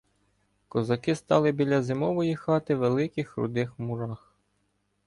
[0.67, 4.35] Козаки стали біля зимової хати великих рудих мурах.